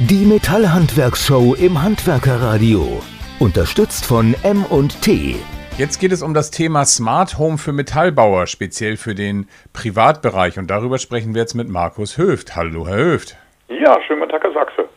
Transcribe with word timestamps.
Die 0.00 0.24
Metallhandwerkshow 0.24 1.56
im 1.56 1.82
Handwerkerradio. 1.82 3.02
Unterstützt 3.40 4.06
von 4.06 4.36
M&T. 4.44 5.34
Jetzt 5.76 5.98
geht 5.98 6.12
es 6.12 6.22
um 6.22 6.34
das 6.34 6.52
Thema 6.52 6.84
Smart 6.84 7.36
Home 7.36 7.58
für 7.58 7.72
Metallbauer, 7.72 8.46
speziell 8.46 8.96
für 8.96 9.16
den 9.16 9.48
Privatbereich. 9.72 10.56
Und 10.56 10.70
darüber 10.70 10.98
sprechen 10.98 11.34
wir 11.34 11.40
jetzt 11.40 11.54
mit 11.54 11.68
Markus 11.68 12.16
Höft. 12.16 12.54
Hallo, 12.54 12.86
Herr 12.86 12.96
Höft. 12.96 13.36
Ja, 13.66 14.00
schönen 14.06 14.20
guten 14.20 14.30
Tag, 14.30 14.44
Herr 14.44 14.52
Sachse. 14.52 14.88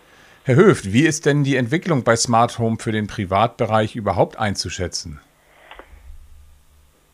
Herr 0.45 0.55
Höft, 0.55 0.93
wie 0.93 1.07
ist 1.07 1.25
denn 1.25 1.43
die 1.43 1.55
Entwicklung 1.55 2.03
bei 2.03 2.15
Smart 2.15 2.59
Home 2.59 2.77
für 2.79 2.91
den 2.91 3.07
Privatbereich 3.07 3.95
überhaupt 3.95 4.37
einzuschätzen? 4.37 5.19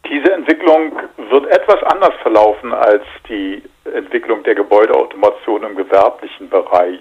Diese 0.10 0.34
Entwicklung 0.34 0.92
wird 1.30 1.48
etwas 1.48 1.82
anders 1.84 2.16
verlaufen 2.22 2.74
als 2.74 3.04
die 3.30 3.64
Entwicklung 3.86 4.44
der 4.44 4.56
Gebäudeautomation 4.56 5.64
im 5.64 5.78
gewerblichen 5.78 6.50
Bereich. 6.50 7.00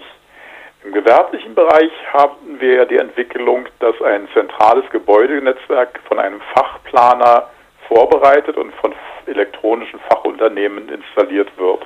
Im 0.87 0.93
gewerblichen 0.93 1.53
Bereich 1.53 1.91
haben 2.13 2.61
wir 2.61 2.75
ja 2.75 2.85
die 2.85 2.95
Entwicklung, 2.95 3.65
dass 3.81 4.01
ein 4.03 4.25
zentrales 4.33 4.89
Gebäudenetzwerk 4.89 5.99
von 6.07 6.17
einem 6.17 6.39
Fachplaner 6.55 7.49
vorbereitet 7.89 8.55
und 8.55 8.73
von 8.75 8.95
elektronischen 9.25 9.99
Fachunternehmen 10.07 10.87
installiert 10.87 11.49
wird. 11.57 11.85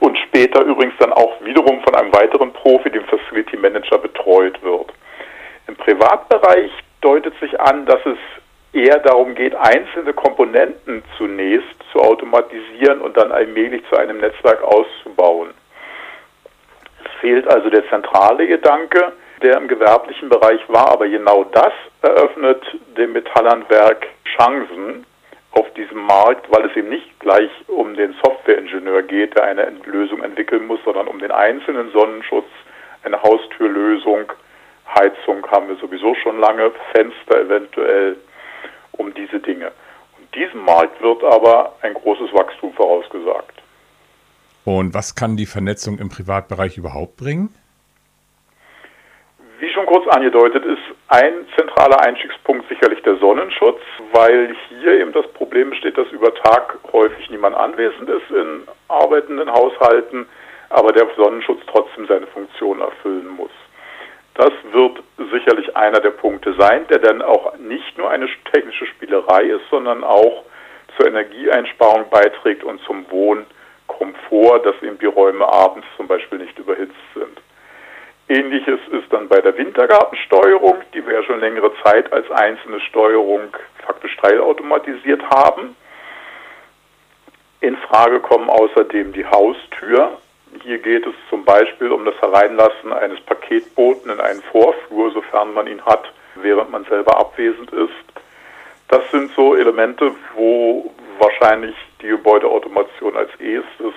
Und 0.00 0.18
später 0.18 0.60
übrigens 0.64 0.92
dann 0.98 1.14
auch 1.14 1.42
wiederum 1.44 1.82
von 1.82 1.94
einem 1.94 2.12
weiteren 2.12 2.52
Profi, 2.52 2.90
dem 2.90 3.06
Facility 3.06 3.56
Manager, 3.56 3.96
betreut 3.96 4.62
wird. 4.62 4.92
Im 5.66 5.74
Privatbereich 5.74 6.72
deutet 7.00 7.32
sich 7.40 7.58
an, 7.58 7.86
dass 7.86 8.04
es 8.04 8.18
eher 8.74 8.98
darum 8.98 9.34
geht, 9.34 9.54
einzelne 9.54 10.12
Komponenten 10.12 11.02
zunächst 11.16 11.74
zu 11.90 12.00
automatisieren 12.00 13.00
und 13.00 13.16
dann 13.16 13.32
allmählich 13.32 13.82
zu 13.88 13.96
einem 13.96 14.18
Netzwerk 14.18 14.62
auszubauen. 14.62 15.54
Fehlt 17.24 17.50
also 17.50 17.70
der 17.70 17.88
zentrale 17.88 18.46
Gedanke, 18.46 19.14
der 19.40 19.56
im 19.56 19.66
gewerblichen 19.66 20.28
Bereich 20.28 20.60
war, 20.68 20.88
aber 20.92 21.08
genau 21.08 21.44
das 21.44 21.72
eröffnet 22.02 22.62
dem 22.98 23.14
Metallhandwerk 23.14 24.06
Chancen 24.36 25.06
auf 25.52 25.72
diesem 25.72 26.04
Markt, 26.04 26.44
weil 26.54 26.66
es 26.66 26.76
eben 26.76 26.90
nicht 26.90 27.18
gleich 27.20 27.50
um 27.66 27.94
den 27.94 28.14
Softwareingenieur 28.22 29.04
geht, 29.04 29.34
der 29.36 29.44
eine 29.44 29.72
Lösung 29.86 30.22
entwickeln 30.22 30.66
muss, 30.66 30.80
sondern 30.84 31.08
um 31.08 31.18
den 31.18 31.30
einzelnen 31.30 31.90
Sonnenschutz, 31.92 32.44
eine 33.04 33.22
Haustürlösung, 33.22 34.30
Heizung 34.94 35.50
haben 35.50 35.68
wir 35.68 35.76
sowieso 35.76 36.14
schon 36.16 36.38
lange, 36.38 36.72
Fenster 36.92 37.40
eventuell 37.40 38.18
um 38.92 39.14
diese 39.14 39.40
Dinge. 39.40 39.72
Und 40.18 40.34
diesem 40.34 40.62
Markt 40.62 41.00
wird 41.00 41.24
aber 41.24 41.76
ein 41.80 41.94
großes 41.94 42.34
Wachstum 42.34 42.74
vorausgesagt. 42.74 43.63
Und 44.64 44.94
was 44.94 45.14
kann 45.14 45.36
die 45.36 45.46
Vernetzung 45.46 45.98
im 45.98 46.08
Privatbereich 46.08 46.78
überhaupt 46.78 47.16
bringen? 47.16 47.54
Wie 49.60 49.70
schon 49.70 49.86
kurz 49.86 50.06
angedeutet, 50.08 50.64
ist 50.64 50.82
ein 51.08 51.46
zentraler 51.56 52.00
Einstiegspunkt 52.00 52.68
sicherlich 52.68 53.02
der 53.02 53.16
Sonnenschutz, 53.16 53.80
weil 54.12 54.56
hier 54.68 55.00
eben 55.00 55.12
das 55.12 55.26
Problem 55.32 55.70
besteht, 55.70 55.96
dass 55.98 56.08
über 56.08 56.34
Tag 56.34 56.78
häufig 56.92 57.30
niemand 57.30 57.56
anwesend 57.56 58.08
ist 58.08 58.30
in 58.30 58.62
arbeitenden 58.88 59.50
Haushalten, 59.50 60.26
aber 60.70 60.92
der 60.92 61.08
Sonnenschutz 61.16 61.60
trotzdem 61.70 62.06
seine 62.06 62.26
Funktion 62.26 62.80
erfüllen 62.80 63.28
muss. 63.28 63.52
Das 64.34 64.52
wird 64.72 65.02
sicherlich 65.30 65.76
einer 65.76 66.00
der 66.00 66.10
Punkte 66.10 66.54
sein, 66.58 66.86
der 66.88 66.98
dann 66.98 67.22
auch 67.22 67.56
nicht 67.58 67.96
nur 67.96 68.10
eine 68.10 68.28
technische 68.52 68.86
Spielerei 68.86 69.44
ist, 69.44 69.62
sondern 69.70 70.02
auch 70.02 70.44
zur 70.96 71.06
Energieeinsparung 71.06 72.10
beiträgt 72.10 72.64
und 72.64 72.80
zum 72.82 73.04
Wohnkomfort, 74.34 74.66
dass 74.66 74.82
eben 74.82 74.98
die 74.98 75.06
Räume 75.06 75.46
abends 75.46 75.86
zum 75.96 76.08
Beispiel 76.08 76.38
nicht 76.38 76.58
überhitzt 76.58 76.94
sind. 77.14 77.40
Ähnliches 78.28 78.80
ist 78.90 79.12
dann 79.12 79.28
bei 79.28 79.40
der 79.40 79.56
Wintergartensteuerung, 79.56 80.76
die 80.94 81.06
wir 81.06 81.14
ja 81.14 81.22
schon 81.22 81.40
längere 81.40 81.72
Zeit 81.82 82.12
als 82.12 82.30
einzelne 82.30 82.80
Steuerung 82.80 83.54
faktisch 83.86 84.16
teilautomatisiert 84.16 85.22
haben. 85.30 85.76
In 87.60 87.76
Frage 87.76 88.20
kommen 88.20 88.48
außerdem 88.48 89.12
die 89.12 89.26
Haustür, 89.26 90.18
hier 90.62 90.78
geht 90.78 91.06
es 91.06 91.14
zum 91.28 91.44
Beispiel 91.44 91.90
um 91.90 92.04
das 92.04 92.14
Hereinlassen 92.20 92.92
eines 92.92 93.20
Paketboten 93.22 94.10
in 94.10 94.20
einen 94.20 94.42
Vorflur, 94.42 95.10
sofern 95.10 95.52
man 95.52 95.66
ihn 95.66 95.84
hat, 95.84 96.04
während 96.36 96.70
man 96.70 96.84
selber 96.84 97.18
abwesend 97.18 97.72
ist. 97.72 97.92
Das 98.88 99.10
sind 99.10 99.32
so 99.34 99.56
Elemente, 99.56 100.12
wo 100.34 100.92
wahrscheinlich 101.18 101.74
die 102.00 102.08
Gebäudeautomation 102.08 103.16
als 103.16 103.30
erstes 103.40 103.94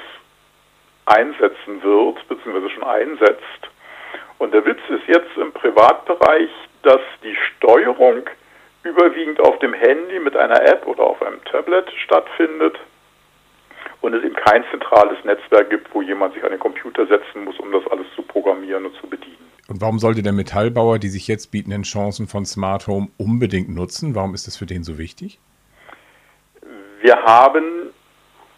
einsetzen 1.07 1.81
wird, 1.81 2.28
beziehungsweise 2.28 2.69
schon 2.69 2.84
einsetzt. 2.84 3.69
Und 4.38 4.53
der 4.53 4.66
Witz 4.66 4.79
ist 4.90 5.07
jetzt 5.07 5.35
im 5.38 5.51
Privatbereich, 5.51 6.50
dass 6.84 7.01
die 7.23 7.35
Steuerung 7.35 8.29
überwiegend 8.84 9.40
auf 9.40 9.57
dem 9.59 9.73
Handy 9.73 10.19
mit 10.19 10.35
einer 10.38 10.62
App 10.62 10.85
oder 10.85 11.03
auf 11.03 11.22
einem 11.22 11.44
Tablet 11.45 11.91
stattfindet 12.03 12.78
und 14.01 14.13
es 14.13 14.23
eben 14.23 14.35
kein 14.35 14.63
zentrales 14.72 15.18
Netzwerk 15.23 15.69
gibt, 15.69 15.94
wo 15.94 16.01
jemand 16.01 16.34
sich 16.34 16.44
an 16.44 16.51
den 16.51 16.59
Computer 16.59 17.06
setzen 17.07 17.44
muss, 17.44 17.59
um 17.59 17.72
das 17.72 17.85
alles 17.91 18.06
zu 18.16 18.22
programmieren 18.22 18.85
und 18.85 18.95
zu 18.95 19.07
bedienen. 19.07 19.35
Und 19.68 19.81
warum 19.81 20.00
sollte 20.00 20.24
der 20.24 20.34
Metallbauer 20.34 21.00
die 21.00 21.09
sich 21.09 21.28
jetzt 21.28 21.51
bietenden 21.51 21.84
Chancen 21.84 22.28
von 22.28 22.45
Smart 22.45 22.88
Home 22.88 23.09
unbedingt 23.18 23.69
nutzen? 23.69 24.16
Warum 24.16 24.34
ist 24.34 24.47
das 24.47 24.56
für 24.56 24.66
den 24.66 24.84
so 24.84 24.97
wichtig? 24.97 25.39
Wir 27.01 27.16
haben 27.24 27.91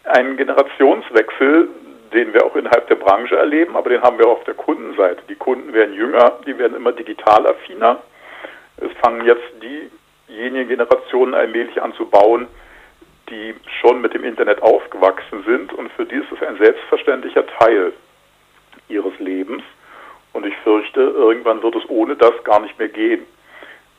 einen 0.04 0.36
Generationswechsel, 0.36 1.68
den 2.12 2.32
wir 2.34 2.44
auch 2.44 2.56
innerhalb 2.56 2.88
der 2.88 2.96
Branche 2.96 3.36
erleben, 3.36 3.76
aber 3.76 3.90
den 3.90 4.02
haben 4.02 4.18
wir 4.18 4.26
auch 4.26 4.38
auf 4.38 4.44
der 4.44 4.54
Kundenseite. 4.54 5.22
Die 5.28 5.36
Kunden 5.36 5.72
werden 5.72 5.94
jünger, 5.94 6.38
die 6.46 6.58
werden 6.58 6.76
immer 6.76 6.92
digital 6.92 7.46
affiner. 7.46 8.02
Es 8.78 8.90
fangen 9.02 9.24
jetzt 9.24 9.44
diejenigen 10.28 10.68
Generationen 10.68 11.34
allmählich 11.34 11.80
an 11.80 11.94
zu 11.94 12.06
bauen, 12.06 12.48
die 13.28 13.54
schon 13.80 14.00
mit 14.00 14.14
dem 14.14 14.24
Internet 14.24 14.60
aufgewachsen 14.62 15.44
sind 15.46 15.72
und 15.72 15.90
für 15.92 16.04
die 16.04 16.16
ist 16.16 16.32
es 16.32 16.46
ein 16.46 16.56
selbstverständlicher 16.58 17.46
Teil 17.46 17.92
ihres 18.88 19.18
Lebens. 19.18 19.62
Und 20.32 20.46
ich 20.46 20.56
fürchte, 20.58 21.00
irgendwann 21.00 21.62
wird 21.62 21.76
es 21.76 21.88
ohne 21.88 22.16
das 22.16 22.32
gar 22.44 22.60
nicht 22.60 22.78
mehr 22.78 22.88
gehen. 22.88 23.26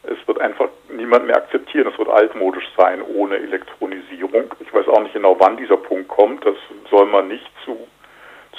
Es 0.03 0.17
wird 0.27 0.39
einfach 0.39 0.69
niemand 0.89 1.27
mehr 1.27 1.37
akzeptieren. 1.37 1.87
Es 1.91 1.97
wird 1.97 2.09
altmodisch 2.09 2.67
sein 2.77 3.01
ohne 3.01 3.35
Elektronisierung. 3.35 4.51
Ich 4.59 4.73
weiß 4.73 4.87
auch 4.87 5.01
nicht 5.01 5.13
genau, 5.13 5.35
wann 5.39 5.57
dieser 5.57 5.77
Punkt 5.77 6.07
kommt. 6.07 6.45
Das 6.45 6.55
soll 6.89 7.05
man 7.05 7.27
nicht 7.27 7.49
zu, 7.65 7.87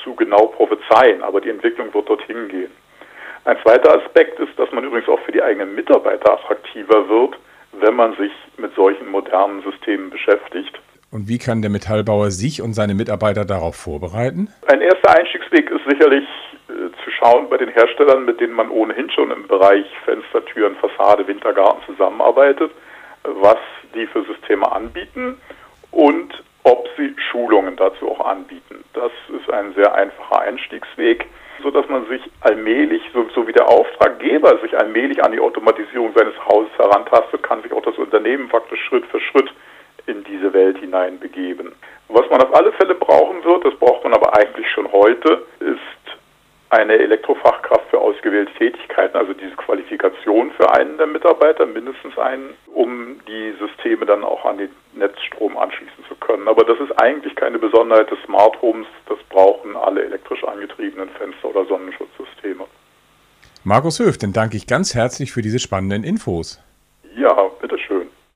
zu 0.03 0.15
genau 0.15 0.47
prophezeien, 0.47 1.23
aber 1.23 1.41
die 1.41 1.51
Entwicklung 1.51 1.93
wird 1.95 2.09
dorthin 2.09 2.49
gehen. 2.49 2.71
Ein 3.45 3.57
zweiter 3.63 4.01
Aspekt 4.01 4.39
ist, 4.39 4.57
dass 4.57 4.71
man 4.73 4.85
übrigens 4.85 5.09
auch 5.09 5.21
für 5.21 5.33
die 5.33 5.43
eigenen 5.43 5.75
Mitarbeiter 5.75 6.35
attraktiver 6.35 7.09
wird, 7.09 7.37
wenn 7.73 7.97
man 7.97 8.17
sich 8.17 8.33
mit 8.57 8.75
solchen 8.75 9.09
modernen 9.09 9.63
Systemen 9.63 10.11
beschäftigt. 10.11 10.79
Und 11.11 11.29
wie 11.29 11.39
kann 11.39 11.61
der 11.61 11.71
Metallbauer 11.71 12.31
sich 12.31 12.63
und 12.63 12.73
seine 12.73 12.95
Mitarbeiter 12.95 13.45
darauf 13.45 13.77
vorbereiten? 13.77 14.49
Ein 14.69 14.81
erster 14.81 15.19
Einstiegsweg 15.19 15.71
ist 15.71 15.85
sicherlich 15.89 16.25
äh, 16.69 16.73
zu 17.05 17.11
schauen 17.11 17.51
bei 17.51 17.59
den 17.59 17.69
Herstellern, 17.69 18.25
mit 18.25 18.41
denen 18.41 18.55
man 18.55 18.71
ohnehin 18.71 19.11
schon 19.11 19.31
im 19.31 19.47
Bereich 19.47 19.85
Fenster, 20.05 20.45
Türen, 20.47 20.77
Fassade, 20.77 21.27
Wintergarten 21.27 21.83
zusammenarbeitet, 21.85 22.71
was 23.25 23.59
die 23.95 24.07
für 24.07 24.25
Systeme 24.25 24.71
anbieten 24.71 25.37
und 25.91 26.43
ob 26.63 26.89
sie 26.97 27.15
Schulungen 27.31 27.77
dazu 27.77 28.11
auch 28.11 28.25
anbieten. 28.25 28.82
Das 28.95 29.13
ist 29.29 29.51
ein 29.51 29.75
sehr 29.75 29.95
einfacher 29.95 30.41
Einstiegsweg 30.41 31.27
so 31.63 31.71
dass 31.71 31.89
man 31.89 32.07
sich 32.07 32.23
allmählich, 32.41 33.03
so, 33.13 33.27
so, 33.35 33.47
wie 33.47 33.53
der 33.53 33.69
Auftraggeber 33.69 34.59
sich 34.61 34.77
allmählich 34.77 35.23
an 35.23 35.33
die 35.33 35.41
Automatisierung 35.41 36.13
seines 36.15 36.35
Hauses 36.47 36.73
herantastet, 36.77 37.43
kann 37.43 37.63
sich 37.63 37.73
auch 37.73 37.83
das 37.83 37.97
Unternehmen 37.97 38.49
faktisch 38.49 38.83
Schritt 38.85 39.07
für 39.07 39.21
Schritt 39.21 39.53
in 40.07 40.25
diese 40.25 40.53
Welt 40.53 40.79
hinein 40.79 41.19
begeben. 41.21 41.73
Was 42.09 42.29
man 42.31 42.43
auf 42.43 42.55
alle 42.55 42.73
Fälle 42.73 42.95
brauchen 42.95 43.45
wird, 43.45 43.65
das 43.65 43.75
braucht 43.77 44.03
man 44.05 44.15
aber 44.15 44.37
eigentlich 44.37 44.69
schon 44.71 44.91
heute, 44.91 45.47
ist 45.61 45.79
eine 46.71 46.95
Elektrofachkraft 46.95 47.91
für 47.91 47.99
ausgewählte 47.99 48.53
Tätigkeiten, 48.55 49.17
also 49.17 49.33
diese 49.35 49.55
Qualifikation 49.57 50.51
für 50.53 50.75
einen 50.75 50.97
der 50.97 51.07
Mitarbeiter, 51.07 51.67
mindestens 51.67 52.19
einen, 52.19 52.55
um 52.75 53.21
die 53.29 53.53
Systeme 53.61 54.07
dann 54.07 54.25
auch 54.25 54.45
an 54.47 54.59
den 54.59 54.71
Netzstrom 54.95 55.57
anschließen 55.57 56.02
können. 56.33 56.49
Aber 56.49 56.65
das 56.65 56.79
ist 56.81 56.93
eigentlich 57.01 57.35
keine 57.37 57.59
Besonderheit 57.59 58.11
des 58.11 58.19
Smart 58.25 58.61
Homes, 58.63 58.87
das 59.09 59.19
brauchen 59.29 59.77
alle 59.77 60.05
elektrisch 60.05 60.43
angetriebenen 60.45 61.09
Fenster- 61.11 61.49
oder 61.49 61.67
Sonnenschutzsysteme. 61.67 62.65
Markus 63.65 64.01
Höf, 64.01 64.19
dann 64.19 64.33
danke 64.33 64.57
ich 64.57 64.67
ganz 64.67 64.95
herzlich 64.95 65.33
für 65.33 65.43
diese 65.43 65.59
spannenden 65.59 66.05
Infos. 66.05 66.61